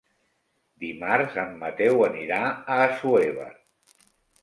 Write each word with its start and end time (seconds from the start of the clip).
Dimarts 0.83 1.37
en 1.43 1.53
Mateu 1.65 2.03
anirà 2.09 2.43
a 2.49 2.83
Assuévar. 2.89 3.51